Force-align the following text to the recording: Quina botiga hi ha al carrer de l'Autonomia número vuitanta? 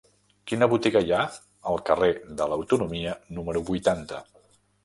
Quina 0.51 0.67
botiga 0.71 1.01
hi 1.03 1.13
ha 1.17 1.19
al 1.73 1.77
carrer 1.91 2.09
de 2.41 2.49
l'Autonomia 2.55 3.15
número 3.41 3.65
vuitanta? 3.69 4.27